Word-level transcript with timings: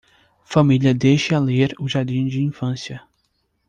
Família 0.43 0.95
deixe-a 0.95 1.37
ler 1.37 1.75
o 1.79 1.87
jardim 1.87 2.25
de 2.25 2.41
infância 2.41 3.03